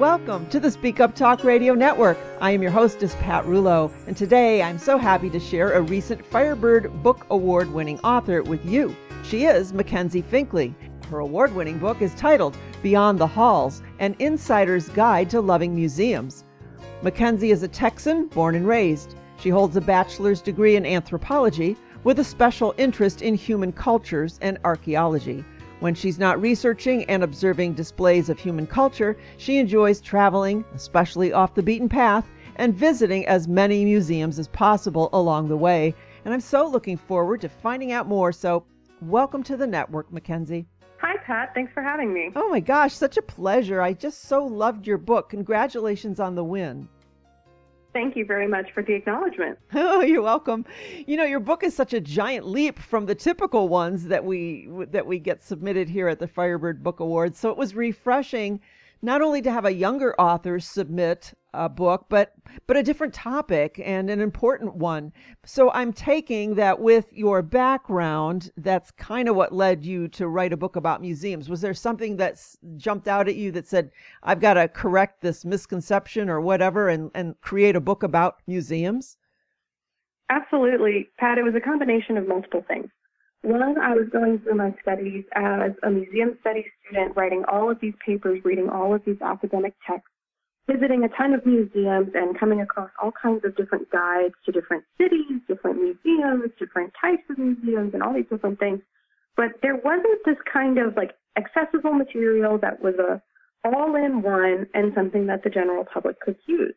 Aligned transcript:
Welcome 0.00 0.48
to 0.48 0.58
the 0.58 0.70
Speak 0.70 0.98
Up 0.98 1.14
Talk 1.14 1.44
Radio 1.44 1.74
Network. 1.74 2.16
I 2.40 2.52
am 2.52 2.62
your 2.62 2.70
hostess, 2.70 3.14
Pat 3.16 3.44
Rullo, 3.44 3.92
and 4.06 4.16
today 4.16 4.62
I'm 4.62 4.78
so 4.78 4.96
happy 4.96 5.28
to 5.28 5.38
share 5.38 5.72
a 5.72 5.82
recent 5.82 6.24
Firebird 6.24 7.02
Book 7.02 7.26
Award 7.28 7.70
winning 7.70 8.00
author 8.00 8.42
with 8.42 8.64
you. 8.64 8.96
She 9.24 9.44
is 9.44 9.74
Mackenzie 9.74 10.22
Finklea. 10.22 10.74
Her 11.10 11.18
award 11.18 11.54
winning 11.54 11.78
book 11.78 12.00
is 12.00 12.14
titled 12.14 12.56
Beyond 12.82 13.18
the 13.18 13.26
Halls 13.26 13.82
An 13.98 14.16
Insider's 14.20 14.88
Guide 14.88 15.28
to 15.28 15.42
Loving 15.42 15.74
Museums. 15.74 16.46
Mackenzie 17.02 17.50
is 17.50 17.62
a 17.62 17.68
Texan 17.68 18.26
born 18.28 18.54
and 18.54 18.66
raised. 18.66 19.16
She 19.38 19.50
holds 19.50 19.76
a 19.76 19.82
bachelor's 19.82 20.40
degree 20.40 20.76
in 20.76 20.86
anthropology 20.86 21.76
with 22.04 22.20
a 22.20 22.24
special 22.24 22.74
interest 22.78 23.20
in 23.20 23.34
human 23.34 23.70
cultures 23.70 24.38
and 24.40 24.56
archaeology. 24.64 25.44
When 25.80 25.94
she's 25.94 26.18
not 26.18 26.38
researching 26.42 27.04
and 27.04 27.22
observing 27.22 27.72
displays 27.72 28.28
of 28.28 28.38
human 28.38 28.66
culture, 28.66 29.16
she 29.38 29.56
enjoys 29.56 30.02
traveling, 30.02 30.62
especially 30.74 31.32
off 31.32 31.54
the 31.54 31.62
beaten 31.62 31.88
path, 31.88 32.30
and 32.56 32.74
visiting 32.74 33.26
as 33.26 33.48
many 33.48 33.86
museums 33.86 34.38
as 34.38 34.46
possible 34.48 35.08
along 35.14 35.48
the 35.48 35.56
way. 35.56 35.94
And 36.26 36.34
I'm 36.34 36.40
so 36.40 36.68
looking 36.68 36.98
forward 36.98 37.40
to 37.40 37.48
finding 37.48 37.92
out 37.92 38.06
more. 38.06 38.30
So, 38.30 38.66
welcome 39.00 39.42
to 39.44 39.56
the 39.56 39.66
network, 39.66 40.12
Mackenzie. 40.12 40.66
Hi, 40.98 41.16
Pat. 41.16 41.54
Thanks 41.54 41.72
for 41.72 41.82
having 41.82 42.12
me. 42.12 42.30
Oh 42.36 42.50
my 42.50 42.60
gosh, 42.60 42.92
such 42.92 43.16
a 43.16 43.22
pleasure. 43.22 43.80
I 43.80 43.94
just 43.94 44.24
so 44.24 44.44
loved 44.44 44.86
your 44.86 44.98
book. 44.98 45.30
Congratulations 45.30 46.20
on 46.20 46.34
the 46.34 46.44
win. 46.44 46.90
Thank 47.92 48.16
you 48.16 48.24
very 48.24 48.46
much 48.46 48.72
for 48.72 48.82
the 48.82 48.94
acknowledgement. 48.94 49.58
Oh, 49.74 50.02
you're 50.02 50.22
welcome. 50.22 50.64
You 51.06 51.16
know, 51.16 51.24
your 51.24 51.40
book 51.40 51.64
is 51.64 51.74
such 51.74 51.92
a 51.92 52.00
giant 52.00 52.46
leap 52.46 52.78
from 52.78 53.06
the 53.06 53.14
typical 53.14 53.68
ones 53.68 54.04
that 54.06 54.24
we 54.24 54.68
that 54.90 55.06
we 55.06 55.18
get 55.18 55.42
submitted 55.42 55.88
here 55.88 56.06
at 56.08 56.18
the 56.18 56.28
Firebird 56.28 56.82
Book 56.82 57.00
Awards. 57.00 57.38
So 57.38 57.50
it 57.50 57.56
was 57.56 57.74
refreshing 57.74 58.60
not 59.02 59.22
only 59.22 59.42
to 59.42 59.50
have 59.50 59.64
a 59.64 59.72
younger 59.72 60.18
author 60.20 60.60
submit 60.60 61.32
a 61.54 61.68
book, 61.68 62.06
but 62.08 62.32
but 62.66 62.76
a 62.76 62.82
different 62.82 63.14
topic 63.14 63.80
and 63.84 64.10
an 64.10 64.20
important 64.20 64.74
one. 64.76 65.12
So 65.44 65.70
I'm 65.70 65.92
taking 65.92 66.54
that 66.54 66.80
with 66.80 67.12
your 67.12 67.42
background, 67.42 68.50
that's 68.56 68.90
kind 68.92 69.28
of 69.28 69.36
what 69.36 69.52
led 69.52 69.84
you 69.84 70.08
to 70.08 70.28
write 70.28 70.52
a 70.52 70.56
book 70.56 70.76
about 70.76 71.00
museums. 71.00 71.48
Was 71.48 71.60
there 71.60 71.74
something 71.74 72.16
that 72.16 72.44
jumped 72.76 73.08
out 73.08 73.28
at 73.28 73.36
you 73.36 73.50
that 73.52 73.66
said, 73.66 73.90
"I've 74.22 74.40
got 74.40 74.54
to 74.54 74.68
correct 74.68 75.20
this 75.20 75.44
misconception 75.44 76.28
or 76.28 76.40
whatever, 76.40 76.88
and 76.88 77.10
and 77.14 77.40
create 77.40 77.76
a 77.76 77.80
book 77.80 78.02
about 78.02 78.38
museums"? 78.46 79.16
Absolutely, 80.28 81.08
Pat. 81.18 81.38
It 81.38 81.42
was 81.42 81.54
a 81.54 81.60
combination 81.60 82.16
of 82.16 82.28
multiple 82.28 82.64
things. 82.68 82.88
One, 83.42 83.78
I 83.78 83.94
was 83.94 84.08
going 84.10 84.38
through 84.40 84.56
my 84.56 84.74
studies 84.82 85.24
as 85.34 85.72
a 85.82 85.90
museum 85.90 86.36
studies 86.40 86.66
student, 86.84 87.16
writing 87.16 87.42
all 87.50 87.70
of 87.70 87.80
these 87.80 87.94
papers, 88.04 88.44
reading 88.44 88.68
all 88.68 88.94
of 88.94 89.02
these 89.04 89.20
academic 89.22 89.74
texts, 89.86 90.10
visiting 90.68 91.04
a 91.04 91.08
ton 91.08 91.32
of 91.32 91.44
museums, 91.44 92.10
and 92.14 92.38
coming 92.38 92.60
across 92.60 92.90
all 93.02 93.12
kinds 93.12 93.44
of 93.44 93.56
different 93.56 93.90
guides 93.90 94.34
to 94.46 94.52
different 94.52 94.84
cities, 94.98 95.40
different 95.48 95.82
museums, 95.82 96.50
different 96.58 96.92
types 97.00 97.22
of 97.30 97.38
museums, 97.38 97.94
and 97.94 98.02
all 98.02 98.14
these 98.14 98.28
different 98.30 98.58
things. 98.58 98.80
But 99.36 99.52
there 99.62 99.76
wasn't 99.76 100.20
this 100.24 100.36
kind 100.52 100.78
of 100.78 100.96
like 100.96 101.12
accessible 101.36 101.92
material 101.92 102.58
that 102.58 102.82
was 102.82 102.94
a 102.96 103.22
all 103.64 103.94
in 103.94 104.22
one 104.22 104.66
and 104.74 104.92
something 104.94 105.26
that 105.26 105.42
the 105.44 105.50
general 105.50 105.84
public 105.84 106.18
could 106.20 106.36
use. 106.46 106.74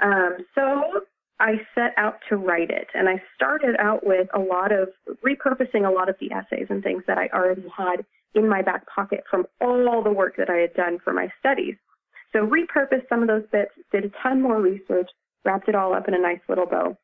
Um, 0.00 0.38
so 0.54 1.02
I 1.40 1.54
set 1.74 1.94
out 1.96 2.18
to 2.28 2.36
write 2.36 2.70
it. 2.70 2.88
And 2.94 3.08
I 3.08 3.20
started 3.34 3.76
out 3.78 4.06
with 4.06 4.28
a 4.34 4.38
lot 4.38 4.72
of 4.72 4.90
repurposing 5.26 5.88
a 5.88 5.92
lot 5.92 6.08
of 6.08 6.16
the 6.20 6.30
essays 6.32 6.66
and 6.68 6.82
things 6.82 7.02
that 7.06 7.18
I 7.18 7.28
already 7.34 7.64
had 7.76 8.04
in 8.34 8.48
my 8.48 8.62
back 8.62 8.86
pocket 8.86 9.24
from 9.28 9.46
all 9.60 10.02
the 10.04 10.12
work 10.12 10.36
that 10.36 10.50
I 10.50 10.58
had 10.58 10.74
done 10.74 10.98
for 11.02 11.12
my 11.12 11.28
studies. 11.40 11.74
So 12.32 12.46
repurposed 12.46 13.08
some 13.08 13.22
of 13.22 13.28
those 13.28 13.44
bits, 13.50 13.72
did 13.92 14.04
a 14.04 14.10
ton 14.22 14.40
more 14.40 14.60
research, 14.60 15.10
wrapped 15.44 15.68
it 15.68 15.74
all 15.74 15.94
up 15.94 16.08
in 16.08 16.14
a 16.14 16.18
nice 16.18 16.40
little 16.48 16.66
bow. 16.66 16.96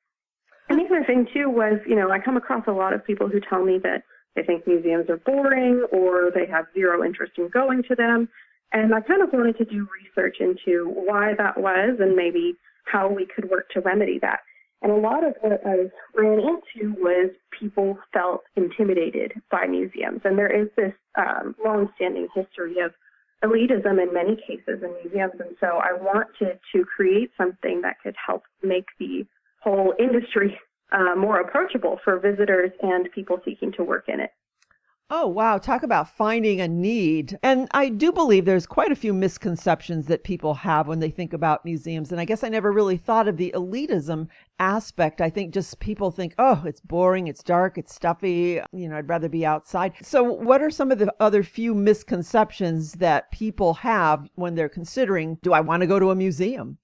And 0.68 0.78
the 0.78 0.84
other 0.84 1.04
thing 1.04 1.26
too 1.32 1.48
was, 1.48 1.78
you 1.86 1.94
know, 1.94 2.10
I 2.10 2.18
come 2.18 2.36
across 2.36 2.64
a 2.66 2.72
lot 2.72 2.92
of 2.92 3.04
people 3.04 3.28
who 3.28 3.40
tell 3.40 3.64
me 3.64 3.78
that 3.82 4.02
they 4.34 4.42
think 4.42 4.66
museums 4.66 5.08
are 5.08 5.16
boring 5.16 5.86
or 5.92 6.30
they 6.34 6.46
have 6.46 6.66
zero 6.74 7.04
interest 7.04 7.32
in 7.38 7.48
going 7.48 7.82
to 7.88 7.94
them. 7.94 8.28
And 8.72 8.94
I 8.94 9.00
kind 9.00 9.22
of 9.22 9.32
wanted 9.32 9.56
to 9.58 9.64
do 9.64 9.86
research 10.04 10.36
into 10.40 10.88
why 10.88 11.34
that 11.38 11.58
was 11.58 11.98
and 12.00 12.14
maybe 12.14 12.54
how 12.84 13.08
we 13.08 13.26
could 13.26 13.48
work 13.48 13.70
to 13.70 13.80
remedy 13.80 14.18
that. 14.20 14.40
And 14.82 14.92
a 14.92 14.96
lot 14.96 15.26
of 15.26 15.34
what 15.40 15.60
I 15.64 15.86
ran 16.14 16.38
into 16.38 16.94
was 17.00 17.30
people 17.58 17.98
felt 18.12 18.42
intimidated 18.56 19.32
by 19.50 19.66
museums. 19.66 20.20
And 20.24 20.36
there 20.36 20.52
is 20.52 20.68
this 20.76 20.92
um, 21.16 21.54
long-standing 21.64 22.28
history 22.34 22.80
of 22.80 22.92
elitism 23.44 24.02
in 24.02 24.12
many 24.12 24.36
cases 24.36 24.82
in 24.82 24.94
museums. 25.02 25.34
And 25.38 25.56
so 25.60 25.78
I 25.82 25.92
wanted 25.92 26.58
to 26.74 26.84
create 26.84 27.30
something 27.36 27.82
that 27.82 27.96
could 28.02 28.16
help 28.24 28.42
make 28.62 28.86
the 28.98 29.26
whole 29.62 29.94
industry 29.98 30.58
uh, 30.92 31.14
more 31.16 31.40
approachable 31.40 31.98
for 32.04 32.18
visitors 32.18 32.70
and 32.82 33.10
people 33.12 33.38
seeking 33.44 33.72
to 33.72 33.84
work 33.84 34.04
in 34.08 34.20
it. 34.20 34.30
Oh, 35.08 35.28
wow. 35.28 35.56
Talk 35.56 35.84
about 35.84 36.08
finding 36.08 36.60
a 36.60 36.66
need. 36.66 37.38
And 37.44 37.68
I 37.70 37.90
do 37.90 38.10
believe 38.10 38.44
there's 38.44 38.66
quite 38.66 38.90
a 38.90 38.96
few 38.96 39.14
misconceptions 39.14 40.08
that 40.08 40.24
people 40.24 40.54
have 40.54 40.88
when 40.88 40.98
they 40.98 41.10
think 41.10 41.32
about 41.32 41.64
museums. 41.64 42.10
And 42.10 42.20
I 42.20 42.24
guess 42.24 42.42
I 42.42 42.48
never 42.48 42.72
really 42.72 42.96
thought 42.96 43.28
of 43.28 43.36
the 43.36 43.52
elitism 43.54 44.26
aspect. 44.58 45.20
I 45.20 45.30
think 45.30 45.54
just 45.54 45.78
people 45.78 46.10
think, 46.10 46.34
oh, 46.38 46.64
it's 46.66 46.80
boring, 46.80 47.28
it's 47.28 47.44
dark, 47.44 47.78
it's 47.78 47.94
stuffy. 47.94 48.60
You 48.72 48.88
know, 48.88 48.96
I'd 48.96 49.08
rather 49.08 49.28
be 49.28 49.46
outside. 49.46 49.92
So, 50.02 50.24
what 50.24 50.60
are 50.60 50.70
some 50.70 50.90
of 50.90 50.98
the 50.98 51.14
other 51.20 51.44
few 51.44 51.72
misconceptions 51.72 52.94
that 52.94 53.30
people 53.30 53.74
have 53.74 54.28
when 54.34 54.56
they're 54.56 54.68
considering, 54.68 55.38
do 55.40 55.52
I 55.52 55.60
want 55.60 55.82
to 55.82 55.86
go 55.86 56.00
to 56.00 56.10
a 56.10 56.16
museum? 56.16 56.78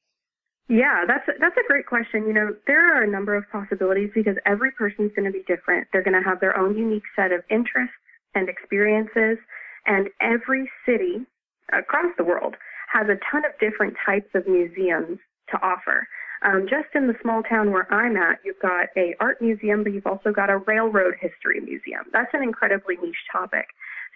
Yeah, 0.69 1.05
that's 1.09 1.27
that's 1.41 1.57
a 1.57 1.67
great 1.67 1.87
question. 1.87 2.25
You 2.29 2.35
know, 2.35 2.55
there 2.69 2.97
are 2.97 3.03
a 3.03 3.11
number 3.11 3.35
of 3.35 3.51
possibilities 3.51 4.11
because 4.15 4.37
every 4.47 4.71
person's 4.71 5.11
going 5.17 5.27
to 5.27 5.33
be 5.33 5.43
different. 5.49 5.89
They're 5.93 6.05
going 6.05 6.23
to 6.23 6.27
have 6.27 6.39
their 6.39 6.57
own 6.57 6.79
unique 6.79 7.03
set 7.17 7.33
of 7.33 7.43
interests 7.51 7.97
and 8.35 8.49
experiences. 8.49 9.39
And 9.87 10.09
every 10.21 10.71
city 10.87 11.27
across 11.73 12.13
the 12.17 12.25
world 12.25 12.57
has 12.93 13.07
a 13.09 13.19
ton 13.31 13.45
of 13.45 13.59
different 13.59 13.95
types 14.05 14.29
of 14.35 14.47
museums 14.47 15.19
to 15.51 15.57
offer. 15.63 16.07
Um, 16.45 16.67
just 16.69 16.89
in 16.95 17.07
the 17.07 17.15
small 17.23 17.43
town 17.43 17.71
where 17.71 17.93
I'm 17.93 18.17
at, 18.17 18.39
you've 18.45 18.59
got 18.61 18.89
a 18.97 19.15
art 19.21 19.41
museum, 19.41 19.85
but 19.85 19.93
you've 19.93 20.07
also 20.07 20.33
got 20.33 20.51
a 20.51 20.59
railroad 20.59 21.15
history 21.21 21.61
museum. 21.61 22.03
That's 22.13 22.35
an 22.35 22.43
incredibly 22.43 22.97
niche 22.97 23.25
topic. 23.31 23.67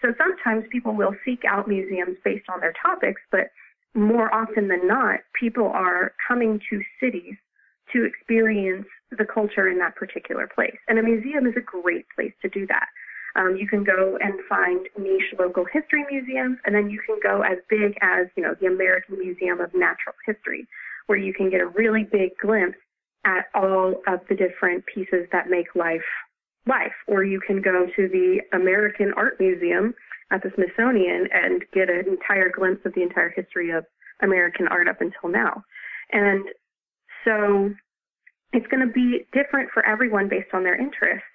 So 0.03 0.12
sometimes 0.19 0.65
people 0.71 0.94
will 0.94 1.15
seek 1.25 1.44
out 1.49 1.69
museums 1.69 2.19
based 2.25 2.47
on 2.53 2.60
their 2.60 2.75
topics, 2.82 3.22
but 3.31 3.50
more 3.94 4.32
often 4.34 4.69
than 4.69 4.87
not, 4.87 5.21
people 5.38 5.66
are 5.69 6.12
coming 6.26 6.60
to 6.69 6.82
cities 7.00 7.34
to 7.93 8.05
experience 8.05 8.87
the 9.16 9.25
culture 9.25 9.69
in 9.69 9.78
that 9.78 9.94
particular 9.94 10.49
place. 10.53 10.76
And 10.88 10.99
a 10.99 11.03
museum 11.03 11.47
is 11.47 11.55
a 11.56 11.60
great 11.60 12.06
place 12.15 12.32
to 12.43 12.49
do 12.49 12.66
that. 12.66 12.88
Um, 13.36 13.56
you 13.56 13.69
can 13.69 13.84
go 13.84 14.19
and 14.20 14.34
find 14.48 14.88
niche 14.98 15.34
local 15.38 15.64
history 15.70 16.04
museums, 16.10 16.58
and 16.64 16.74
then 16.74 16.88
you 16.88 17.00
can 17.06 17.19
go 17.22 17.42
as 17.42 17.58
big 17.69 17.97
as, 18.00 18.26
you 18.36 18.42
know, 18.42 18.54
the 18.60 18.66
American 18.66 19.19
Museum 19.19 19.60
of 19.60 19.72
Natural 19.74 20.14
History, 20.24 20.66
where 21.06 21.19
you 21.19 21.34
can 21.34 21.50
get 21.50 21.60
a 21.60 21.66
really 21.66 22.04
big 22.04 22.30
glimpse 22.41 22.78
at 23.25 23.46
all 23.54 23.94
of 24.06 24.20
the 24.28 24.34
different 24.34 24.84
pieces 24.92 25.26
that 25.32 25.50
make 25.50 25.66
life 25.75 26.00
life. 26.66 26.94
Or 27.06 27.25
you 27.25 27.41
can 27.46 27.60
go 27.60 27.86
to 27.94 28.08
the 28.08 28.41
American 28.52 29.12
Art 29.16 29.38
Museum 29.38 29.94
at 30.32 30.42
the 30.42 30.50
Smithsonian 30.54 31.28
and 31.32 31.62
get 31.72 31.91
an 31.91 32.04
entire 32.08 32.50
glimpse 32.50 32.84
of 32.84 32.94
the 32.94 33.02
entire 33.02 33.30
history 33.30 33.70
of 33.70 33.84
American 34.22 34.66
art 34.69 34.88
up 34.88 35.00
until 35.00 35.28
now. 35.30 35.62
And 36.12 36.44
so 37.25 37.70
it's 38.52 38.66
going 38.69 38.86
to 38.86 38.92
be 38.92 39.26
different 39.32 39.70
for 39.72 39.84
everyone 39.84 40.28
based 40.28 40.54
on 40.54 40.64
their 40.64 40.81
interests. 40.81 41.28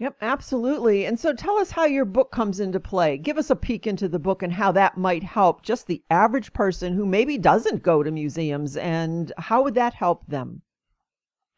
Yep, 0.00 0.16
absolutely. 0.22 1.04
And 1.04 1.20
so 1.20 1.34
tell 1.34 1.58
us 1.58 1.70
how 1.70 1.84
your 1.84 2.06
book 2.06 2.32
comes 2.32 2.58
into 2.58 2.80
play. 2.80 3.18
Give 3.18 3.36
us 3.36 3.50
a 3.50 3.56
peek 3.56 3.86
into 3.86 4.08
the 4.08 4.18
book 4.18 4.42
and 4.42 4.50
how 4.50 4.72
that 4.72 4.96
might 4.96 5.22
help 5.22 5.62
just 5.62 5.86
the 5.86 6.02
average 6.08 6.54
person 6.54 6.94
who 6.94 7.04
maybe 7.04 7.36
doesn't 7.36 7.82
go 7.82 8.02
to 8.02 8.10
museums 8.10 8.78
and 8.78 9.30
how 9.36 9.62
would 9.62 9.74
that 9.74 9.92
help 9.92 10.26
them? 10.26 10.62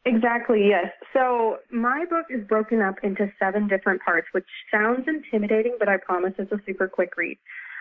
Exactly, 0.03 0.67
yes. 0.67 0.91
So 1.13 1.59
my 1.71 2.03
book 2.09 2.25
is 2.29 2.45
broken 2.45 2.81
up 2.81 2.95
into 3.01 3.31
seven 3.39 3.69
different 3.69 4.01
parts, 4.01 4.27
which 4.33 4.43
sounds 4.69 5.07
intimidating, 5.07 5.77
but 5.79 5.87
I 5.87 5.95
promise 5.95 6.33
it's 6.37 6.51
a 6.51 6.59
super 6.65 6.89
quick 6.89 7.15
read. 7.15 7.37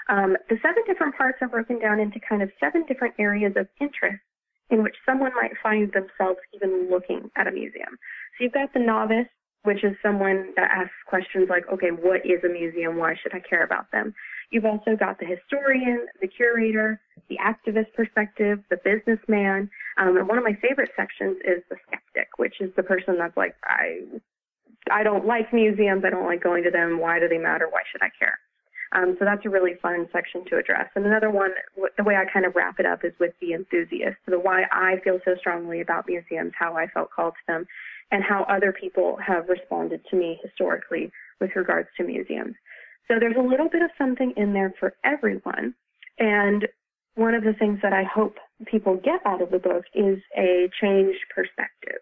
Um, 0.08 0.36
the 0.48 0.58
seven 0.62 0.84
different 0.86 1.16
parts 1.16 1.38
are 1.40 1.48
broken 1.48 1.80
down 1.80 1.98
into 1.98 2.20
kind 2.20 2.40
of 2.40 2.52
seven 2.60 2.84
different 2.86 3.14
areas 3.18 3.54
of 3.56 3.66
interest 3.80 4.22
in 4.70 4.84
which 4.84 4.94
someone 5.04 5.32
might 5.34 5.52
find 5.60 5.92
themselves 5.92 6.38
even 6.54 6.88
looking 6.88 7.32
at 7.34 7.48
a 7.48 7.50
museum. 7.50 7.98
So 8.38 8.44
you've 8.44 8.52
got 8.52 8.72
the 8.72 8.78
novice, 8.78 9.26
which 9.64 9.84
is 9.84 9.94
someone 10.02 10.52
that 10.56 10.70
asks 10.70 10.94
questions 11.06 11.48
like, 11.48 11.64
okay, 11.72 11.90
what 11.90 12.26
is 12.26 12.42
a 12.44 12.48
museum? 12.48 12.96
Why 12.96 13.14
should 13.20 13.34
I 13.34 13.40
care 13.40 13.62
about 13.62 13.90
them? 13.92 14.14
You've 14.50 14.64
also 14.64 14.96
got 14.98 15.18
the 15.18 15.26
historian, 15.26 16.06
the 16.20 16.26
curator, 16.26 17.00
the 17.28 17.38
activist 17.38 17.92
perspective, 17.94 18.58
the 18.70 18.78
businessman. 18.84 19.70
Um, 19.98 20.16
and 20.16 20.28
one 20.28 20.36
of 20.36 20.44
my 20.44 20.58
favorite 20.60 20.90
sections 20.96 21.36
is 21.44 21.62
the 21.70 21.76
skeptic, 21.86 22.28
which 22.36 22.60
is 22.60 22.70
the 22.76 22.82
person 22.82 23.16
that's 23.18 23.36
like, 23.36 23.54
I, 23.64 24.00
I 24.90 25.02
don't 25.04 25.26
like 25.26 25.52
museums. 25.52 26.04
I 26.04 26.10
don't 26.10 26.26
like 26.26 26.42
going 26.42 26.64
to 26.64 26.70
them. 26.70 26.98
Why 26.98 27.20
do 27.20 27.28
they 27.28 27.38
matter? 27.38 27.68
Why 27.70 27.82
should 27.90 28.02
I 28.02 28.10
care? 28.18 28.38
Um, 28.94 29.16
so 29.18 29.24
that's 29.24 29.46
a 29.46 29.48
really 29.48 29.72
fun 29.80 30.06
section 30.12 30.44
to 30.50 30.58
address. 30.58 30.88
And 30.94 31.06
another 31.06 31.30
one, 31.30 31.52
the 31.96 32.04
way 32.04 32.16
I 32.16 32.30
kind 32.30 32.44
of 32.44 32.54
wrap 32.54 32.78
it 32.78 32.84
up 32.84 33.04
is 33.04 33.12
with 33.18 33.32
the 33.40 33.54
enthusiast, 33.54 34.18
the 34.26 34.38
why 34.38 34.64
I 34.70 34.96
feel 35.02 35.18
so 35.24 35.34
strongly 35.38 35.80
about 35.80 36.06
museums, 36.06 36.52
how 36.58 36.76
I 36.76 36.88
felt 36.88 37.10
called 37.10 37.32
to 37.32 37.52
them, 37.52 37.66
and 38.12 38.22
how 38.22 38.44
other 38.44 38.72
people 38.72 39.16
have 39.26 39.48
responded 39.48 40.02
to 40.10 40.16
me 40.16 40.38
historically 40.44 41.10
with 41.40 41.50
regards 41.56 41.88
to 41.96 42.04
museums. 42.04 42.54
So 43.08 43.14
there's 43.18 43.36
a 43.36 43.42
little 43.42 43.68
bit 43.68 43.82
of 43.82 43.90
something 43.98 44.32
in 44.36 44.52
there 44.52 44.72
for 44.78 44.94
everyone. 45.02 45.74
And 46.18 46.68
one 47.14 47.34
of 47.34 47.42
the 47.42 47.54
things 47.54 47.80
that 47.82 47.92
I 47.92 48.04
hope 48.04 48.36
people 48.66 48.96
get 49.02 49.20
out 49.26 49.42
of 49.42 49.50
the 49.50 49.58
book 49.58 49.84
is 49.94 50.18
a 50.36 50.70
changed 50.80 51.18
perspective. 51.34 51.98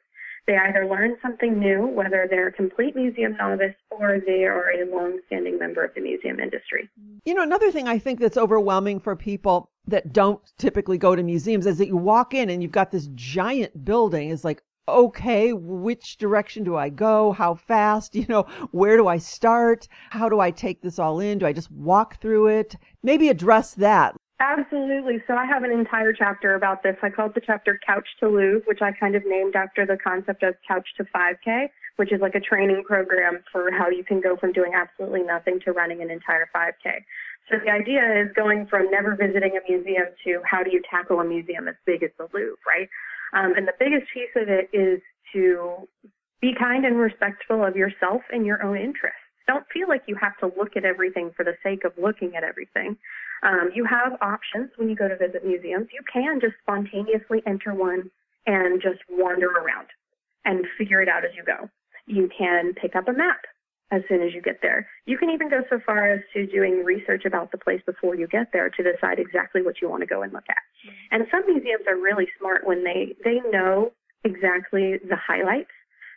They 0.46 0.56
either 0.56 0.86
learn 0.86 1.16
something 1.22 1.60
new, 1.60 1.86
whether 1.86 2.26
they're 2.28 2.48
a 2.48 2.52
complete 2.52 2.96
museum 2.96 3.36
novice 3.36 3.74
or 3.90 4.18
they 4.26 4.44
are 4.44 4.70
a 4.70 4.84
long-standing 4.90 5.58
member 5.58 5.84
of 5.84 5.94
the 5.94 6.00
museum 6.00 6.40
industry. 6.40 6.88
You 7.24 7.34
know, 7.34 7.42
another 7.42 7.70
thing 7.70 7.86
I 7.86 7.98
think 7.98 8.18
that's 8.18 8.36
overwhelming 8.36 9.00
for 9.00 9.14
people 9.14 9.70
that 9.86 10.12
don't 10.12 10.40
typically 10.58 10.98
go 10.98 11.14
to 11.14 11.22
museums 11.22 11.66
is 11.66 11.78
that 11.78 11.86
you 11.86 11.96
walk 11.96 12.34
in 12.34 12.50
and 12.50 12.62
you've 12.62 12.72
got 12.72 12.90
this 12.90 13.08
giant 13.14 13.84
building. 13.84 14.30
It's 14.30 14.44
like, 14.44 14.62
okay, 14.90 15.52
which 15.52 16.16
direction 16.18 16.64
do 16.64 16.76
I 16.76 16.88
go? 16.88 17.32
How 17.32 17.54
fast? 17.54 18.14
You 18.20 18.26
know, 18.28 18.42
where 18.70 18.98
do 18.98 19.08
I 19.08 19.16
start? 19.16 19.88
How 20.10 20.28
do 20.28 20.40
I 20.40 20.50
take 20.50 20.82
this 20.82 20.98
all 20.98 21.20
in? 21.20 21.38
Do 21.38 21.46
I 21.46 21.54
just 21.54 21.70
walk 21.70 22.20
through 22.20 22.48
it? 22.48 22.76
Maybe 23.02 23.28
address 23.28 23.74
that. 23.74 24.14
Absolutely. 24.40 25.22
So 25.26 25.34
I 25.34 25.44
have 25.44 25.64
an 25.64 25.70
entire 25.70 26.14
chapter 26.14 26.54
about 26.54 26.82
this. 26.82 26.96
I 27.02 27.10
called 27.10 27.34
the 27.34 27.42
chapter 27.44 27.78
Couch 27.86 28.08
to 28.20 28.28
Louvre, 28.28 28.62
which 28.66 28.80
I 28.80 28.92
kind 28.92 29.14
of 29.14 29.22
named 29.26 29.54
after 29.54 29.84
the 29.84 29.98
concept 29.98 30.42
of 30.42 30.54
Couch 30.66 30.88
to 30.96 31.04
5K, 31.04 31.68
which 31.96 32.10
is 32.10 32.22
like 32.22 32.34
a 32.34 32.40
training 32.40 32.82
program 32.86 33.42
for 33.52 33.70
how 33.70 33.90
you 33.90 34.02
can 34.02 34.20
go 34.20 34.36
from 34.36 34.52
doing 34.52 34.72
absolutely 34.74 35.22
nothing 35.22 35.60
to 35.66 35.72
running 35.72 36.00
an 36.00 36.10
entire 36.10 36.48
5K. 36.54 37.04
So 37.50 37.58
the 37.62 37.70
idea 37.70 38.00
is 38.22 38.32
going 38.34 38.66
from 38.66 38.90
never 38.90 39.14
visiting 39.14 39.58
a 39.58 39.70
museum 39.70 40.06
to 40.24 40.40
how 40.44 40.62
do 40.62 40.70
you 40.70 40.80
tackle 40.90 41.20
a 41.20 41.24
museum 41.24 41.68
as 41.68 41.74
big 41.84 42.02
as 42.02 42.10
the 42.16 42.26
Louvre, 42.32 42.56
right? 42.66 42.88
Um, 43.32 43.54
and 43.56 43.66
the 43.66 43.74
biggest 43.78 44.10
piece 44.12 44.30
of 44.36 44.48
it 44.48 44.70
is 44.72 45.00
to 45.32 45.88
be 46.40 46.52
kind 46.58 46.84
and 46.84 46.96
respectful 46.98 47.64
of 47.64 47.76
yourself 47.76 48.22
and 48.30 48.46
your 48.46 48.62
own 48.62 48.76
interests. 48.76 49.20
Don't 49.46 49.66
feel 49.72 49.88
like 49.88 50.02
you 50.06 50.16
have 50.16 50.36
to 50.38 50.46
look 50.58 50.76
at 50.76 50.84
everything 50.84 51.30
for 51.36 51.44
the 51.44 51.54
sake 51.62 51.84
of 51.84 51.92
looking 52.00 52.36
at 52.36 52.44
everything. 52.44 52.96
Um, 53.42 53.70
you 53.74 53.84
have 53.84 54.20
options 54.20 54.70
when 54.76 54.88
you 54.88 54.96
go 54.96 55.08
to 55.08 55.16
visit 55.16 55.44
museums. 55.44 55.88
You 55.92 56.00
can 56.12 56.40
just 56.40 56.54
spontaneously 56.62 57.42
enter 57.46 57.74
one 57.74 58.10
and 58.46 58.80
just 58.80 59.00
wander 59.08 59.48
around 59.48 59.88
and 60.44 60.66
figure 60.78 61.02
it 61.02 61.08
out 61.08 61.24
as 61.24 61.32
you 61.36 61.42
go. 61.44 61.68
You 62.06 62.28
can 62.36 62.74
pick 62.74 62.96
up 62.96 63.08
a 63.08 63.12
map 63.12 63.40
as 63.90 64.02
soon 64.08 64.22
as 64.22 64.32
you 64.32 64.40
get 64.40 64.60
there. 64.62 64.88
You 65.06 65.18
can 65.18 65.30
even 65.30 65.50
go 65.50 65.62
so 65.68 65.80
far 65.84 66.10
as 66.10 66.20
to 66.34 66.46
doing 66.46 66.84
research 66.84 67.24
about 67.24 67.50
the 67.50 67.58
place 67.58 67.80
before 67.84 68.14
you 68.14 68.26
get 68.26 68.52
there 68.52 68.70
to 68.70 68.82
decide 68.82 69.18
exactly 69.18 69.62
what 69.62 69.82
you 69.82 69.88
want 69.88 70.02
to 70.02 70.06
go 70.06 70.22
and 70.22 70.32
look 70.32 70.44
at. 70.48 70.62
And 71.10 71.26
some 71.30 71.42
museums 71.46 71.84
are 71.88 71.96
really 71.96 72.28
smart 72.38 72.66
when 72.66 72.84
they 72.84 73.14
they 73.24 73.40
know 73.50 73.92
exactly 74.24 74.98
the 75.08 75.16
highlights. 75.16 75.70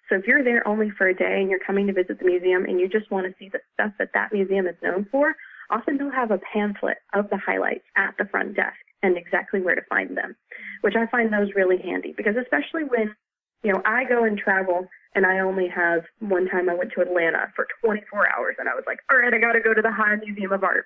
So 0.10 0.16
if 0.16 0.28
you're 0.28 0.44
there 0.44 0.68
only 0.68 0.92
for 0.98 1.08
a 1.08 1.16
day 1.16 1.40
and 1.40 1.50
you're 1.50 1.64
coming 1.66 1.88
to 1.88 1.94
visit 1.94 2.20
the 2.20 2.26
museum 2.26 2.66
and 2.66 2.80
you 2.80 2.88
just 2.88 3.10
want 3.10 3.26
to 3.26 3.34
see 3.40 3.50
the 3.50 3.60
stuff 3.74 3.94
that 4.00 4.10
that 4.14 4.34
museum 4.34 4.68
is 4.68 4.76
known 4.84 5.08
for, 5.10 5.34
often 5.70 5.98
they'll 5.98 6.12
have 6.12 6.32
a 6.32 6.40
pamphlet 6.52 6.98
of 7.14 7.30
the 7.30 7.38
highlights 7.38 7.86
at 7.96 8.14
the 8.18 8.26
front 8.26 8.56
desk 8.56 8.76
and 9.02 9.18
exactly 9.18 9.62
where 9.62 9.76
to 9.76 9.82
find 9.90 10.16
them, 10.16 10.36
which 10.82 10.96
I 10.96 11.08
find 11.08 11.32
those 11.32 11.50
really 11.56 11.78
handy 11.78 12.14
because 12.16 12.36
especially 12.36 12.84
when, 12.84 13.16
you 13.64 13.72
know, 13.72 13.82
I 13.86 14.04
go 14.04 14.24
and 14.26 14.38
travel 14.38 14.88
and 15.16 15.26
I 15.26 15.40
only 15.40 15.68
have 15.68 16.04
one 16.20 16.48
time 16.48 16.70
I 16.70 16.76
went 16.76 16.92
to 16.94 17.02
Atlanta 17.02 17.52
for 17.56 17.68
24 17.84 18.28
hours 18.36 18.56
and 18.60 18.68
I 18.68 18.74
was 18.74 18.84
like, 18.88 19.00
all 19.10 19.18
right, 19.18 19.34
I 19.34 19.38
got 19.38 19.54
to 19.54 19.62
go 19.62 19.74
to 19.74 19.82
the 19.82 19.92
High 19.92 20.16
Museum 20.16 20.52
of 20.52 20.64
Art. 20.64 20.86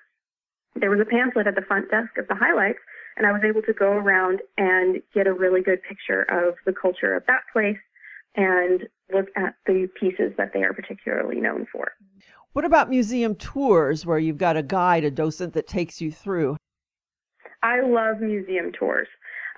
There 0.74 0.90
was 0.90 1.00
a 1.00 1.04
pamphlet 1.04 1.46
at 1.46 1.54
the 1.54 1.62
front 1.62 1.90
desk 1.90 2.16
of 2.18 2.28
the 2.28 2.34
highlights 2.34 2.78
and 3.16 3.26
I 3.26 3.32
was 3.32 3.42
able 3.44 3.62
to 3.62 3.72
go 3.72 3.92
around 3.92 4.40
and 4.56 5.02
get 5.14 5.26
a 5.26 5.32
really 5.32 5.62
good 5.62 5.82
picture 5.82 6.22
of 6.22 6.54
the 6.66 6.72
culture 6.72 7.14
of 7.16 7.24
that 7.26 7.40
place 7.52 7.78
and 8.36 8.86
look 9.12 9.28
at 9.36 9.54
the 9.66 9.88
pieces 9.98 10.32
that 10.36 10.52
they 10.52 10.62
are 10.62 10.72
particularly 10.72 11.40
known 11.40 11.66
for. 11.72 11.92
What 12.52 12.64
about 12.64 12.90
museum 12.90 13.34
tours 13.34 14.06
where 14.06 14.18
you've 14.18 14.38
got 14.38 14.56
a 14.56 14.62
guide, 14.62 15.04
a 15.04 15.10
docent 15.10 15.54
that 15.54 15.66
takes 15.66 16.00
you 16.00 16.12
through? 16.12 16.56
I 17.62 17.80
love 17.80 18.20
museum 18.20 18.72
tours, 18.72 19.08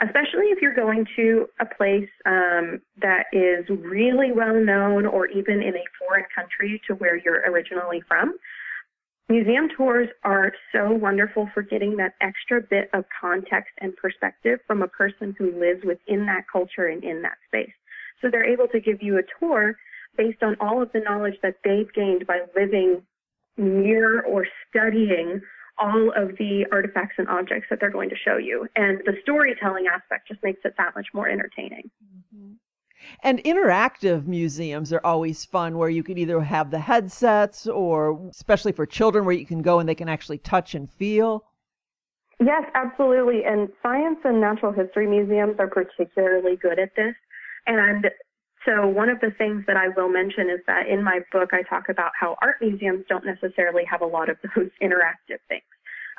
especially 0.03 0.47
if 0.47 0.63
you're 0.63 0.75
going 0.75 1.07
to 1.17 1.47
a 1.61 1.67
place 1.67 2.09
um, 2.27 2.81
that 3.01 3.25
is 3.33 3.67
really 3.69 4.33
well 4.33 4.55
known 4.55 5.07
or 5.07 5.27
even 5.29 5.63
in 5.63 5.75
a 5.75 5.85
foreign 5.99 6.25
country 6.35 6.81
to 6.87 6.95
where 6.95 7.17
you're 7.17 7.43
originally 7.51 8.03
from. 8.09 8.37
Museum 9.29 9.69
tours 9.77 10.09
are 10.25 10.53
so 10.73 10.91
wonderful 10.91 11.49
for 11.55 11.63
getting 11.63 11.97
that 11.97 12.15
extra 12.21 12.61
bit 12.61 12.91
of 12.93 13.05
context 13.21 13.71
and 13.81 13.95
perspective 13.97 14.59
from 14.67 14.83
a 14.83 14.89
person 14.89 15.35
who 15.39 15.53
lives 15.59 15.85
within 15.85 16.27
that 16.27 16.45
culture 16.51 16.87
and 16.87 17.05
in 17.05 17.23
that 17.23 17.37
space. 17.47 17.73
So 18.21 18.29
they're 18.29 18.51
able 18.51 18.67
to 18.69 18.81
give 18.81 19.03
you 19.03 19.19
a 19.19 19.23
tour 19.39 19.77
based 20.17 20.43
on 20.43 20.57
all 20.61 20.83
of 20.83 20.91
the 20.93 21.01
knowledge 21.01 21.37
that 21.43 21.57
they've 21.63 21.93
gained 21.93 22.27
by 22.27 22.41
living 22.57 23.03
near 23.57 24.23
or 24.23 24.47
studying 24.69 25.41
all 25.81 26.13
of 26.17 26.37
the 26.37 26.67
artifacts 26.71 27.15
and 27.19 27.29
objects 27.29 27.67
that 27.71 27.81
they're 27.81 27.91
going 27.91 28.11
to 28.11 28.17
show 28.17 28.37
you. 28.37 28.69
And 28.77 28.99
the 29.07 29.15
storytelling 29.23 29.87
aspect 29.87 30.29
just 30.29 30.43
makes 30.43 30.61
it 30.65 30.75
that 30.79 30.95
much 30.95 31.09
more 31.15 31.29
entertaining. 31.29 31.91
Mm-hmm. 32.35 32.53
And 33.23 33.43
interactive 33.45 34.27
museums 34.27 34.93
are 34.93 35.01
always 35.05 35.45
fun 35.45 35.79
where 35.79 35.89
you 35.89 36.03
can 36.03 36.19
either 36.19 36.41
have 36.41 36.71
the 36.71 36.79
headsets 36.79 37.67
or, 37.67 38.21
especially 38.31 38.73
for 38.73 38.85
children, 38.85 39.25
where 39.25 39.35
you 39.35 39.47
can 39.47 39.63
go 39.63 39.79
and 39.79 39.89
they 39.89 39.95
can 39.95 40.09
actually 40.09 40.39
touch 40.39 40.75
and 40.75 40.91
feel. 40.91 41.45
Yes, 42.39 42.65
absolutely. 42.75 43.45
And 43.45 43.69
science 43.83 44.19
and 44.25 44.41
natural 44.41 44.73
history 44.73 45.07
museums 45.07 45.57
are 45.59 45.69
particularly 45.69 46.57
good 46.57 46.79
at 46.79 46.95
this. 46.97 47.15
And 47.67 48.07
so 48.67 48.87
one 48.87 49.09
of 49.09 49.21
the 49.21 49.31
things 49.31 49.65
that 49.67 49.77
I 49.77 49.89
will 49.89 50.09
mention 50.09 50.51
is 50.51 50.61
that 50.67 50.87
in 50.87 51.03
my 51.03 51.21
book, 51.33 51.51
I 51.53 51.63
talk 51.63 51.89
about 51.89 52.13
how 52.19 52.37
art 52.43 52.57
museums 52.61 53.05
don't 53.09 53.25
necessarily 53.25 53.85
have 53.91 54.03
a 54.03 54.07
lot 54.07 54.29
of 54.29 54.37
those 54.57 54.71
interactive 54.83 55.41
things. 55.49 55.65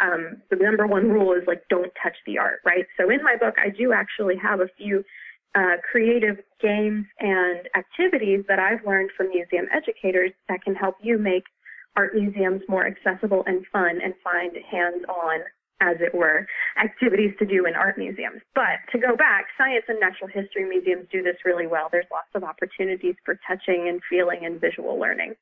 Um, 0.01 0.41
the 0.49 0.55
number 0.55 0.87
one 0.87 1.09
rule 1.09 1.33
is 1.33 1.43
like, 1.45 1.63
don't 1.69 1.91
touch 2.01 2.15
the 2.25 2.39
art, 2.39 2.61
right? 2.65 2.85
So 2.97 3.09
in 3.11 3.21
my 3.23 3.35
book, 3.35 3.55
I 3.63 3.69
do 3.69 3.93
actually 3.93 4.35
have 4.37 4.59
a 4.59 4.67
few 4.77 5.03
uh, 5.53 5.77
creative 5.89 6.37
games 6.59 7.05
and 7.19 7.67
activities 7.75 8.43
that 8.47 8.57
I've 8.57 8.83
learned 8.85 9.11
from 9.15 9.29
museum 9.29 9.67
educators 9.71 10.31
that 10.49 10.63
can 10.63 10.73
help 10.73 10.95
you 11.03 11.19
make 11.19 11.43
art 11.95 12.15
museums 12.15 12.61
more 12.67 12.87
accessible 12.87 13.43
and 13.45 13.65
fun 13.71 13.99
and 14.01 14.13
find 14.23 14.53
hands-on 14.71 15.41
as 15.81 15.97
it 15.99 16.13
were, 16.13 16.45
activities 16.81 17.33
to 17.39 17.45
do 17.45 17.65
in 17.65 17.75
art 17.75 17.97
museums. 17.97 18.41
But 18.55 18.79
to 18.93 18.99
go 18.99 19.15
back, 19.17 19.45
science 19.57 19.85
and 19.87 19.99
natural 19.99 20.29
history 20.29 20.63
museums 20.63 21.07
do 21.11 21.23
this 21.23 21.37
really 21.43 21.67
well. 21.67 21.89
There's 21.91 22.05
lots 22.11 22.29
of 22.35 22.43
opportunities 22.43 23.15
for 23.25 23.37
touching 23.47 23.89
and 23.89 23.99
feeling 24.09 24.45
and 24.45 24.61
visual 24.61 24.99
learning. 24.99 25.35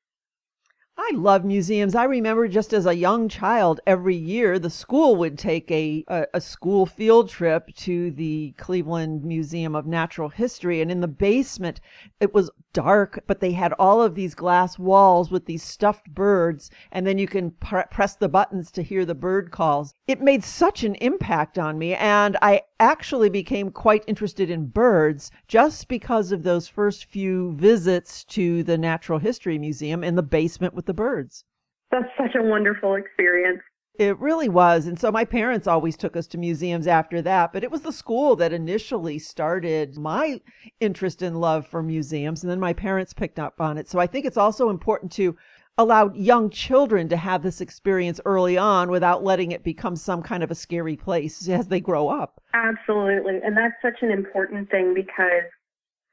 I 1.02 1.12
love 1.16 1.46
museums. 1.46 1.96
I 1.96 2.04
remember 2.04 2.50
just 2.50 2.74
as 2.74 2.86
a 2.86 2.94
young 2.94 3.30
child, 3.30 3.80
every 3.88 4.18
year 4.18 4.60
the 4.60 4.70
school 4.70 5.16
would 5.16 5.38
take 5.38 5.72
a, 5.72 6.04
a, 6.10 6.28
a, 6.34 6.42
school 6.42 6.86
field 6.86 7.30
trip 7.30 7.74
to 7.78 8.12
the 8.12 8.54
Cleveland 8.58 9.24
Museum 9.24 9.76
of 9.76 9.88
Natural 9.88 10.28
History. 10.28 10.82
And 10.82 10.92
in 10.92 11.00
the 11.00 11.08
basement, 11.08 11.80
it 12.20 12.34
was 12.34 12.52
dark, 12.74 13.24
but 13.28 13.40
they 13.40 13.54
had 13.54 13.72
all 13.80 14.02
of 14.02 14.14
these 14.14 14.36
glass 14.36 14.78
walls 14.78 15.32
with 15.32 15.46
these 15.46 15.64
stuffed 15.64 16.14
birds. 16.14 16.70
And 16.92 17.08
then 17.08 17.18
you 17.18 17.28
can 17.28 17.52
pr- 17.52 17.88
press 17.90 18.18
the 18.18 18.28
buttons 18.28 18.70
to 18.72 18.84
hear 18.84 19.06
the 19.06 19.16
bird 19.16 19.52
calls. 19.52 19.94
It 20.06 20.22
made 20.22 20.44
such 20.44 20.84
an 20.84 20.96
impact 20.96 21.58
on 21.58 21.80
me. 21.80 21.96
And 21.96 22.36
I 22.42 22.64
actually 22.82 23.30
became 23.30 23.72
quite 23.72 24.04
interested 24.06 24.50
in 24.50 24.66
birds 24.66 25.32
just 25.48 25.88
because 25.88 26.32
of 26.34 26.44
those 26.44 26.68
first 26.68 27.06
few 27.06 27.54
visits 27.54 28.24
to 28.26 28.64
the 28.64 28.78
Natural 28.78 29.20
History 29.20 29.58
Museum 29.58 30.04
in 30.04 30.16
the 30.16 30.24
basement 30.24 30.74
with 30.74 30.89
the 30.90 30.94
birds. 30.96 31.46
That's 31.92 32.10
such 32.18 32.36
a 32.36 32.42
wonderful 32.42 32.96
experience. 32.96 33.62
It 34.00 34.18
really 34.18 34.50
was. 34.50 34.88
And 34.88 35.00
so 35.00 35.12
my 35.12 35.24
parents 35.24 35.68
always 35.68 35.96
took 35.96 36.18
us 36.18 36.26
to 36.28 36.38
museums 36.40 36.88
after 36.88 37.22
that, 37.22 37.54
but 37.54 37.64
it 37.64 37.70
was 37.70 37.82
the 37.82 37.92
school 37.92 38.36
that 38.38 38.54
initially 38.54 39.20
started 39.20 39.98
my 39.98 40.42
interest 40.80 41.22
and 41.22 41.40
love 41.40 41.68
for 41.68 41.84
museums. 41.84 42.42
And 42.42 42.50
then 42.50 42.60
my 42.60 42.74
parents 42.74 43.14
picked 43.14 43.38
up 43.38 43.62
on 43.62 43.78
it. 43.78 43.88
So 43.88 44.00
I 44.00 44.08
think 44.08 44.26
it's 44.26 44.38
also 44.38 44.70
important 44.70 45.12
to 45.14 45.36
allow 45.78 46.12
young 46.14 46.50
children 46.50 47.08
to 47.10 47.18
have 47.18 47.44
this 47.44 47.62
experience 47.62 48.20
early 48.26 48.58
on 48.58 48.90
without 48.90 49.24
letting 49.24 49.52
it 49.52 49.64
become 49.64 49.96
some 49.96 50.24
kind 50.24 50.44
of 50.44 50.50
a 50.50 50.56
scary 50.56 50.96
place 50.96 51.48
as 51.48 51.68
they 51.68 51.80
grow 51.80 52.10
up. 52.10 52.42
Absolutely. 52.56 53.40
And 53.44 53.56
that's 53.56 53.76
such 53.82 54.02
an 54.02 54.10
important 54.10 54.72
thing 54.72 54.96
because 54.96 55.44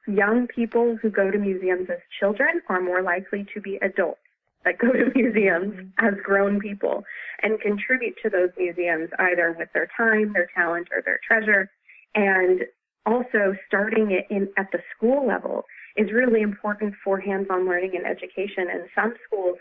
young 0.06 0.46
people 0.48 0.98
who 1.00 1.08
go 1.08 1.30
to 1.30 1.38
museums 1.38 1.88
as 1.88 1.98
children 2.20 2.60
are 2.68 2.80
more 2.80 3.02
likely 3.02 3.46
to 3.54 3.60
be 3.60 3.78
adults 3.80 4.20
that 4.66 4.78
go 4.78 4.92
to 4.92 5.10
museums 5.14 5.90
as 5.98 6.12
grown 6.22 6.60
people 6.60 7.04
and 7.42 7.58
contribute 7.60 8.16
to 8.22 8.28
those 8.28 8.50
museums 8.58 9.08
either 9.18 9.56
with 9.58 9.68
their 9.72 9.88
time, 9.96 10.34
their 10.34 10.48
talent, 10.54 10.88
or 10.92 11.00
their 11.02 11.20
treasure. 11.26 11.70
And 12.14 12.62
also 13.06 13.56
starting 13.66 14.10
it 14.10 14.26
in 14.28 14.48
at 14.58 14.68
the 14.72 14.80
school 14.94 15.26
level 15.26 15.64
is 15.96 16.12
really 16.12 16.42
important 16.42 16.94
for 17.02 17.18
hands-on 17.18 17.66
learning 17.66 17.92
and 17.94 18.04
education. 18.04 18.66
And 18.70 18.88
some 18.94 19.14
schools 19.24 19.56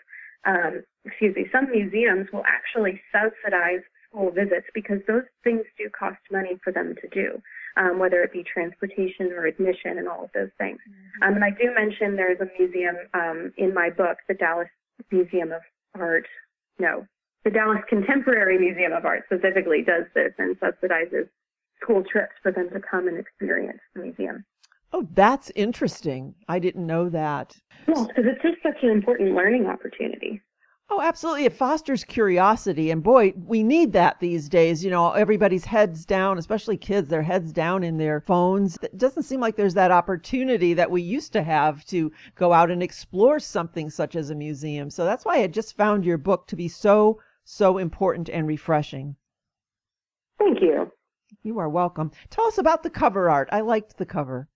um, 0.46 0.84
excuse 1.04 1.36
me, 1.36 1.46
some 1.52 1.70
museums 1.72 2.28
will 2.32 2.44
actually 2.46 3.02
subsidize 3.12 3.82
school 4.08 4.32
visits 4.32 4.68
because 4.74 5.00
those 5.08 5.24
things 5.44 5.64
do 5.78 5.90
cost 5.98 6.20
money 6.32 6.58
for 6.64 6.72
them 6.72 6.94
to 7.02 7.08
do, 7.10 7.42
um, 7.78 8.00
whether 8.00 8.22
it 8.22 8.32
be 8.32 8.44
transportation 8.44 9.34
or 9.36 9.46
admission 9.46 9.98
and 9.98 10.08
all 10.08 10.24
of 10.26 10.30
those 10.34 10.54
things. 10.58 10.80
Mm-hmm. 10.88 11.24
Um, 11.24 11.36
and 11.36 11.44
I 11.44 11.50
do 11.50 11.74
mention 11.74 12.16
there's 12.16 12.40
a 12.40 12.50
museum 12.60 12.96
um, 13.14 13.52
in 13.58 13.74
my 13.74 13.90
book, 13.90 14.18
the 14.28 14.36
Dallas 14.36 14.70
Museum 15.12 15.52
of 15.52 15.62
Art. 15.94 16.28
No, 16.80 17.06
the 17.44 17.52
Dallas 17.52 17.80
Contemporary 17.88 18.58
Museum 18.58 18.92
of 18.92 19.06
Art 19.06 19.24
specifically 19.26 19.84
does 19.84 20.04
this 20.14 20.34
and 20.38 20.60
subsidizes 20.60 21.30
school 21.82 22.04
trips 22.04 22.34
for 22.42 22.52
them 22.52 22.70
to 22.72 22.80
come 22.80 23.08
and 23.08 23.18
experience 23.18 23.80
the 23.94 24.02
museum. 24.02 24.44
Oh, 24.94 25.08
that's 25.14 25.52
interesting. 25.56 26.36
I 26.48 26.60
didn't 26.60 26.86
know 26.86 27.10
that. 27.10 27.56
Well, 27.88 28.08
because 28.08 28.26
it's 28.28 28.42
just 28.42 28.64
such 28.64 28.82
an 28.84 28.90
important 28.90 29.36
learning 29.36 29.68
opportunity. 29.68 30.42
Oh, 30.88 31.02
absolutely. 31.02 31.46
It 31.46 31.54
fosters 31.54 32.04
curiosity. 32.04 32.92
And 32.92 33.02
boy, 33.02 33.34
we 33.36 33.64
need 33.64 33.92
that 33.94 34.20
these 34.20 34.48
days. 34.48 34.84
You 34.84 34.92
know, 34.92 35.12
everybody's 35.14 35.66
heads 35.66 36.06
down, 36.06 36.38
especially 36.38 36.78
kids, 36.78 37.10
their 37.10 37.24
heads 37.24 37.52
down 37.52 37.84
in 37.84 37.98
their 37.98 38.22
phones. 38.22 38.78
It 38.84 38.98
doesn't 38.98 39.24
seem 39.24 39.40
like 39.40 39.56
there's 39.56 39.74
that 39.74 39.92
opportunity 39.92 40.76
that 40.76 40.92
we 40.92 41.02
used 41.02 41.34
to 41.34 41.42
have 41.42 41.84
to 41.86 42.12
go 42.36 42.54
out 42.54 42.70
and 42.70 42.84
explore 42.84 43.40
something 43.40 43.90
such 43.90 44.16
as 44.16 44.30
a 44.30 44.36
museum. 44.36 44.92
So 44.92 45.06
that's 45.06 45.26
why 45.26 45.42
I 45.42 45.48
just 45.48 45.76
found 45.76 46.06
your 46.06 46.20
book 46.20 46.46
to 46.48 46.56
be 46.56 46.68
so, 46.68 47.20
so 47.44 47.80
important 47.80 48.30
and 48.30 48.48
refreshing. 48.48 49.16
Thank 50.38 50.62
you. 50.62 50.92
You 51.42 51.58
are 51.58 51.70
welcome. 51.70 52.12
Tell 52.30 52.46
us 52.46 52.60
about 52.60 52.84
the 52.84 52.92
cover 52.92 53.28
art. 53.30 53.50
I 53.52 53.62
liked 53.62 53.98
the 53.98 54.06
cover. 54.06 54.50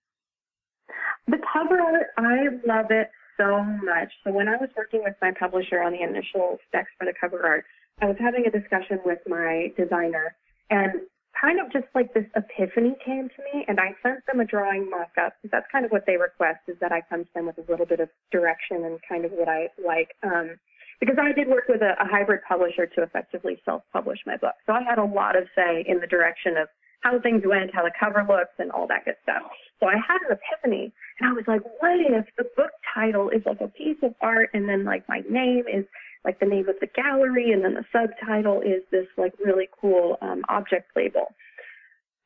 The 1.26 1.38
cover 1.52 1.80
art, 1.80 2.06
I 2.16 2.44
love 2.64 2.86
it 2.90 3.10
so 3.40 3.64
much. 3.64 4.12
So 4.24 4.32
when 4.32 4.48
I 4.48 4.56
was 4.56 4.68
working 4.76 5.02
with 5.02 5.14
my 5.22 5.32
publisher 5.32 5.82
on 5.82 5.92
the 5.92 6.02
initial 6.02 6.58
specs 6.68 6.90
for 6.98 7.06
the 7.06 7.14
cover 7.18 7.40
art, 7.46 7.64
I 8.02 8.06
was 8.06 8.16
having 8.20 8.44
a 8.46 8.50
discussion 8.50 9.00
with 9.04 9.18
my 9.26 9.72
designer 9.76 10.36
and 10.68 11.00
kind 11.40 11.58
of 11.58 11.72
just 11.72 11.86
like 11.94 12.12
this 12.12 12.26
epiphany 12.36 12.94
came 13.04 13.28
to 13.28 13.40
me 13.52 13.64
and 13.66 13.80
I 13.80 13.96
sent 14.02 14.26
them 14.26 14.40
a 14.40 14.44
drawing 14.44 14.90
mock-up 14.90 15.34
because 15.40 15.50
that's 15.50 15.66
kind 15.72 15.84
of 15.84 15.90
what 15.90 16.04
they 16.06 16.16
request 16.16 16.60
is 16.68 16.76
that 16.80 16.92
I 16.92 17.00
come 17.08 17.24
to 17.24 17.30
them 17.34 17.46
with 17.46 17.56
a 17.56 17.70
little 17.70 17.86
bit 17.86 18.00
of 18.00 18.08
direction 18.30 18.84
and 18.84 18.98
kind 19.08 19.24
of 19.24 19.32
what 19.32 19.48
I 19.48 19.68
like. 19.84 20.12
Um, 20.22 20.60
because 21.00 21.16
I 21.16 21.32
did 21.32 21.48
work 21.48 21.64
with 21.66 21.80
a, 21.80 21.96
a 21.96 22.06
hybrid 22.06 22.40
publisher 22.46 22.84
to 22.84 23.02
effectively 23.02 23.56
self-publish 23.64 24.20
my 24.26 24.36
book. 24.36 24.52
So 24.66 24.74
I 24.74 24.82
had 24.82 24.98
a 24.98 25.04
lot 25.04 25.34
of 25.34 25.44
say 25.56 25.82
in 25.88 25.98
the 25.98 26.06
direction 26.06 26.58
of 26.58 26.68
how 27.00 27.18
things 27.18 27.42
went, 27.46 27.74
how 27.74 27.82
the 27.82 27.92
cover 27.98 28.20
looks, 28.28 28.52
and 28.58 28.70
all 28.70 28.86
that 28.88 29.06
good 29.06 29.16
stuff. 29.22 29.42
So 29.80 29.88
I 29.88 29.96
had 29.96 30.20
an 30.28 30.36
epiphany, 30.36 30.92
and 31.20 31.28
I 31.28 31.32
was 31.32 31.44
like, 31.46 31.62
what 31.80 31.98
if 32.00 32.26
the 32.36 32.44
book 32.56 32.70
title 32.94 33.28
is 33.28 33.42
like 33.44 33.60
a 33.60 33.68
piece 33.68 33.98
of 34.02 34.14
art, 34.20 34.50
and 34.54 34.68
then 34.68 34.84
like 34.84 35.08
my 35.08 35.22
name 35.28 35.64
is 35.72 35.84
like 36.24 36.40
the 36.40 36.46
name 36.46 36.68
of 36.68 36.76
the 36.80 36.88
gallery, 36.88 37.52
and 37.52 37.64
then 37.64 37.74
the 37.74 37.84
subtitle 37.92 38.60
is 38.60 38.82
this 38.90 39.06
like 39.16 39.32
really 39.44 39.68
cool 39.80 40.18
um, 40.22 40.42
object 40.48 40.90
label, 40.96 41.26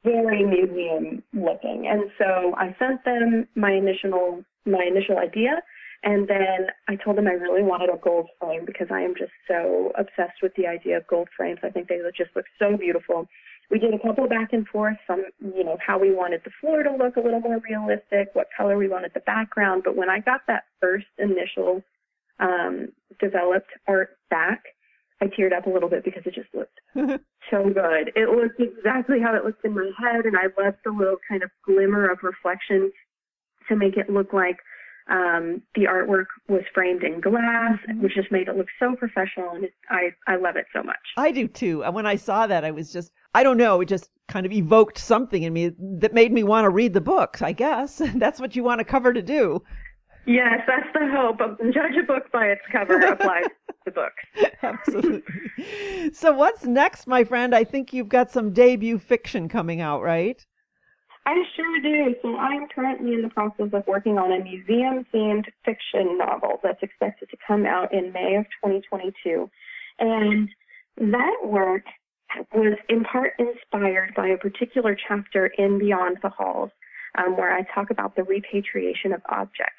very 0.05 0.45
museum 0.45 1.23
looking. 1.33 1.87
And 1.91 2.11
so 2.19 2.55
I 2.57 2.75
sent 2.79 3.05
them 3.05 3.49
my 3.55 3.73
initial 3.73 4.45
my 4.65 4.85
initial 4.89 5.19
idea, 5.19 5.63
and 6.05 6.29
then 6.29 6.69
I 6.87 6.97
told 6.97 7.17
them 7.17 7.27
I 7.27 7.33
really 7.33 7.63
wanted 7.63 7.89
a 7.89 7.97
gold 7.97 8.29
frame 8.39 8.67
because 8.67 8.89
I 8.91 9.01
am 9.01 9.15
just 9.19 9.33
so 9.49 9.91
obsessed 9.97 10.43
with 10.43 10.53
the 10.55 10.67
idea 10.67 10.99
of 10.99 11.07
gold 11.07 11.29
frames. 11.35 11.61
I 11.63 11.71
think 11.71 11.89
they 11.89 11.99
just 12.17 12.31
look 12.37 12.45
so 12.59 12.77
beautiful. 12.77 13.27
We 13.71 13.79
did 13.79 13.95
a 13.95 13.99
couple 13.99 14.29
back 14.29 14.53
and 14.53 14.69
forth 14.69 14.99
from 15.07 15.25
you 15.41 15.65
know 15.65 15.79
how 15.85 15.99
we 15.99 16.15
wanted 16.15 16.43
the 16.45 16.51
floor 16.61 16.83
to 16.83 16.91
look 16.91 17.17
a 17.17 17.21
little 17.21 17.41
more 17.41 17.59
realistic 17.59 18.29
what 18.35 18.49
color 18.55 18.77
we 18.77 18.87
wanted 18.87 19.13
the 19.15 19.21
background. 19.21 19.83
But 19.85 19.97
when 19.97 20.11
i 20.11 20.21
got 20.21 20.43
that 20.47 20.65
first 20.81 21.07
initial 21.19 21.83
um, 22.39 22.89
developed 23.19 23.71
art 23.89 24.19
back 24.29 24.65
i 25.23 25.27
teared 25.27 25.57
up 25.57 25.67
a 25.67 25.71
little 25.71 25.89
bit 25.89 26.05
because 26.05 26.23
it 26.27 26.35
just 26.35 26.53
looked 26.53 26.79
so 27.51 27.65
good. 27.65 28.13
It 28.15 28.29
looked 28.29 28.61
exactly 28.61 29.21
how 29.21 29.35
it 29.35 29.45
looked 29.45 29.65
in 29.65 29.75
my 29.75 29.91
head 29.99 30.27
and 30.27 30.37
i 30.37 30.63
loved 30.63 30.79
the 30.85 30.91
little 30.91 31.17
kind 31.27 31.43
of 31.43 31.51
glimmer 31.65 32.11
of 32.11 32.19
reflection 32.23 32.93
to 33.69 33.77
make 33.77 33.97
it 33.97 34.11
look 34.11 34.35
like 34.35 34.59
um, 35.09 35.63
the 35.75 35.83
artwork 35.83 36.27
was 36.49 36.63
framed 36.73 37.03
in 37.03 37.21
glass, 37.21 37.79
mm-hmm. 37.89 38.03
which 38.03 38.15
just 38.15 38.33
made 38.33 38.49
it 38.49 38.57
look 38.57 38.69
so 38.79 38.97
professional, 38.97 39.51
and 39.51 39.69
I 39.91 40.11
I 40.27 40.37
love 40.37 40.57
it 40.57 40.67
so 40.73 40.83
much. 40.83 40.97
I 41.17 41.31
do 41.31 41.47
too. 41.47 41.85
And 41.85 41.95
when 41.95 42.07
I 42.07 42.17
saw 42.17 42.47
that, 42.47 42.65
I 42.65 42.71
was 42.71 42.93
just 42.93 43.13
I 43.35 43.43
don't 43.43 43.59
know, 43.59 43.81
it 43.81 43.89
just 43.89 44.11
kind 44.29 44.47
of 44.47 44.53
evoked 44.53 44.99
something 44.99 45.43
in 45.43 45.53
me 45.53 45.73
that 45.99 46.15
made 46.15 46.33
me 46.33 46.43
want 46.43 46.65
to 46.65 46.71
read 46.71 46.95
the 46.95 47.01
books. 47.01 47.43
I 47.43 47.53
guess 47.53 48.01
that's 48.15 48.41
what 48.41 48.57
you 48.57 48.65
want 48.65 48.81
a 48.81 48.85
cover 48.85 49.13
to 49.13 49.23
do. 49.23 49.63
Yes, 50.27 50.61
that's 50.67 50.89
the 50.95 51.07
hope. 51.15 51.39
Judge 51.73 51.97
a 52.03 52.07
book 52.07 52.33
by 52.33 52.47
its 52.47 52.63
cover 52.73 52.99
applies 52.99 53.45
to 53.85 53.91
books. 53.91 54.55
Absolutely. 54.63 56.13
So 56.15 56.33
what's 56.33 56.65
next, 56.65 57.07
my 57.07 57.25
friend? 57.25 57.55
I 57.55 57.65
think 57.65 57.93
you've 57.93 58.09
got 58.09 58.31
some 58.31 58.53
debut 58.55 58.99
fiction 58.99 59.51
coming 59.51 59.83
out, 59.83 60.01
right? 60.01 60.45
I 61.27 61.43
sure 61.57 61.81
do. 61.81 62.15
So 62.21 62.37
I 62.37 62.51
am 62.53 62.69
currently 62.75 63.15
in 63.15 63.23
the 63.23 63.31
process 63.31 63.71
of 63.73 63.87
working 63.87 64.19
on 64.19 64.33
a 64.33 64.45
museum 64.45 65.07
themed 65.13 65.47
fiction 65.65 66.19
novel 66.19 66.61
that's 66.63 66.83
expected 66.83 67.31
to 67.31 67.37
come 67.47 67.65
out 67.65 67.93
in 67.95 68.13
May 68.13 68.37
of 68.37 68.45
2022. 68.63 69.51
And 69.99 70.49
that 70.99 71.37
work 71.45 71.85
was 72.53 72.77
in 72.89 73.05
part 73.05 73.33
inspired 73.39 74.15
by 74.15 74.29
a 74.29 74.37
particular 74.37 74.97
chapter 75.09 75.47
in 75.47 75.79
Beyond 75.79 76.19
the 76.23 76.29
Halls, 76.29 76.71
um, 77.17 77.37
where 77.37 77.57
I 77.57 77.63
talk 77.75 77.91
about 77.91 78.17
the 78.17 78.25
repatriation 78.25 79.13
of 79.13 79.23
objects. 79.29 79.73